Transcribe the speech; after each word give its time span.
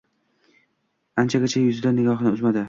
Anchagacha 1.25 1.63
yuzidan 1.67 1.99
nigohini 2.01 2.35
uzmadi. 2.39 2.59